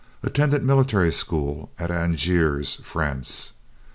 Attended 0.23 0.63
military 0.63 1.11
school 1.11 1.69
at 1.77 1.91
Angers, 1.91 2.79
France. 2.81 3.53